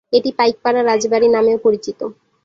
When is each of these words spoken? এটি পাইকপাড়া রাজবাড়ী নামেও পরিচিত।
এটি 0.13 0.29
পাইকপাড়া 0.37 0.81
রাজবাড়ী 0.83 1.27
নামেও 1.29 1.57
পরিচিত। 1.57 1.99